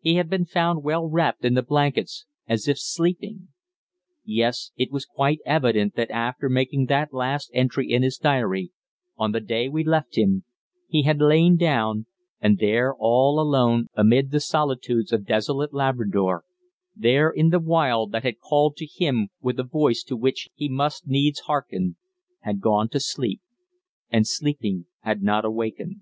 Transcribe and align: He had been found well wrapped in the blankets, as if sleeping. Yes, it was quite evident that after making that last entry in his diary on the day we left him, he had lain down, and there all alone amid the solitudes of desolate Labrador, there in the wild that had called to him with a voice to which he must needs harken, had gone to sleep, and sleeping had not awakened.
He 0.00 0.14
had 0.14 0.30
been 0.30 0.46
found 0.46 0.82
well 0.82 1.06
wrapped 1.06 1.44
in 1.44 1.52
the 1.52 1.60
blankets, 1.62 2.24
as 2.48 2.66
if 2.66 2.78
sleeping. 2.78 3.48
Yes, 4.24 4.70
it 4.78 4.90
was 4.90 5.04
quite 5.04 5.40
evident 5.44 5.96
that 5.96 6.10
after 6.10 6.48
making 6.48 6.86
that 6.86 7.12
last 7.12 7.50
entry 7.52 7.90
in 7.92 8.02
his 8.02 8.16
diary 8.16 8.70
on 9.18 9.32
the 9.32 9.40
day 9.40 9.68
we 9.68 9.84
left 9.84 10.16
him, 10.16 10.44
he 10.88 11.02
had 11.02 11.20
lain 11.20 11.58
down, 11.58 12.06
and 12.40 12.56
there 12.56 12.94
all 12.94 13.38
alone 13.38 13.88
amid 13.94 14.30
the 14.30 14.40
solitudes 14.40 15.12
of 15.12 15.26
desolate 15.26 15.74
Labrador, 15.74 16.46
there 16.96 17.28
in 17.28 17.50
the 17.50 17.60
wild 17.60 18.12
that 18.12 18.22
had 18.22 18.38
called 18.40 18.76
to 18.76 18.86
him 18.86 19.28
with 19.42 19.60
a 19.60 19.62
voice 19.62 20.02
to 20.04 20.16
which 20.16 20.48
he 20.54 20.70
must 20.70 21.06
needs 21.06 21.40
harken, 21.40 21.96
had 22.44 22.62
gone 22.62 22.88
to 22.88 22.98
sleep, 22.98 23.42
and 24.08 24.26
sleeping 24.26 24.86
had 25.00 25.22
not 25.22 25.44
awakened. 25.44 26.00